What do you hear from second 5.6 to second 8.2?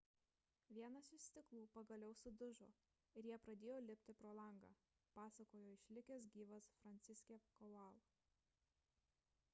išlikęs gyvas franciszek kowal